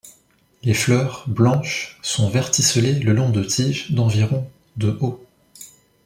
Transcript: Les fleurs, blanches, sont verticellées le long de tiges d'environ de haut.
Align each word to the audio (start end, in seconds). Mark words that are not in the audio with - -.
Les 0.63 0.73
fleurs, 0.73 1.25
blanches, 1.27 1.99
sont 2.01 2.27
verticellées 2.27 2.95
le 2.97 3.13
long 3.13 3.29
de 3.29 3.43
tiges 3.43 3.91
d'environ 3.91 4.49
de 4.75 4.97
haut. 4.99 5.23